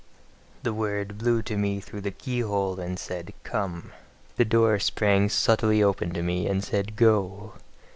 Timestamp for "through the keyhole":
1.79-2.79